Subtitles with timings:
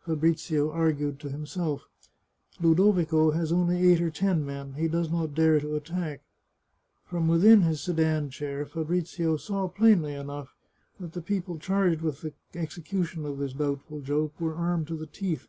[0.00, 1.86] Fabrizio argued to himself:"
[2.62, 6.22] Ludovico has only eight or ten men; he does not dare to attack."
[7.04, 10.54] From within his sedan chair Fabrizio saw plainly enough
[10.98, 15.04] that the people charged with the execution of this doubtful joke were armed to the
[15.06, 15.48] teeth.